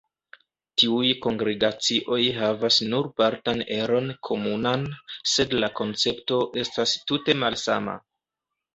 [0.83, 4.89] Tiuj kongregacioj havas nur partan eron komunan,
[5.37, 8.01] sed la koncepto estas tute malsama.